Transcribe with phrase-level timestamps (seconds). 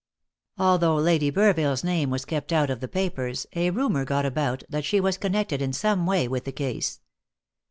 [0.57, 4.83] Although Lady Burville's name was kept out of the papers, a rumour got about that
[4.83, 7.01] she was connected in some way with the case.